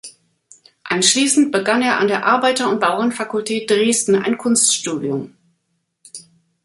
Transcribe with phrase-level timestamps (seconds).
[0.85, 5.35] Anschließend begann er an der Arbeiter-und-Bauern-Fakultät Dresden ein Kunststudium.